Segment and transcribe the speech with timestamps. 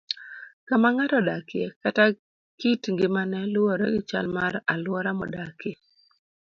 [0.67, 2.03] Kama ng'ato odakie kata
[2.59, 5.73] kit ngimane luwore gi chal mar alwora modakie.